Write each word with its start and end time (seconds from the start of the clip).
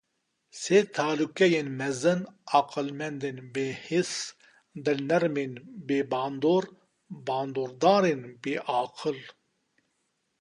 Sê 0.61 0.79
talûkeyên 0.95 1.67
mezin: 1.79 2.21
aqilmendên 2.59 3.37
bêhis, 3.53 4.11
dilnermên 4.83 5.51
bêbandor, 5.87 6.63
bandordarên 7.27 8.21
bêaqil. 8.41 9.19